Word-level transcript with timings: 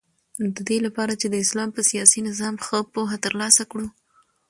ددې 0.57 0.77
لپاره 0.85 1.13
چی 1.21 1.27
د 1.29 1.35
اسلام 1.45 1.69
په 1.73 1.81
سیاسی 1.89 2.19
نظام 2.29 2.55
ښه 2.65 2.77
پوهه 2.93 3.17
تر 3.23 3.33
لاسه 3.41 3.63
کړو 3.71 3.87